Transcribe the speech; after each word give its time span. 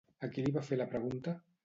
A 0.27 0.29
qui 0.37 0.45
li 0.45 0.53
va 0.55 0.63
fer 0.69 0.79
la 0.81 0.87
pregunta? 0.95 1.35